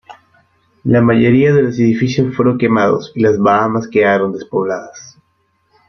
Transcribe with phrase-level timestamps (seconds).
[0.83, 5.19] La mayoría de los edificios fueron quemados y las Bahamas quedaron despobladas.